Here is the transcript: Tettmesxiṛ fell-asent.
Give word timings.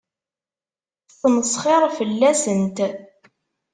Tettmesxiṛ 1.09 1.83
fell-asent. 1.97 2.77